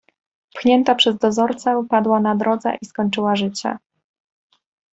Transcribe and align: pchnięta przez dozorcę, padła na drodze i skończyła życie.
pchnięta 0.55 0.95
przez 0.95 1.17
dozorcę, 1.17 1.83
padła 1.89 2.19
na 2.19 2.35
drodze 2.35 2.77
i 2.81 2.85
skończyła 2.85 3.35
życie. 3.35 3.77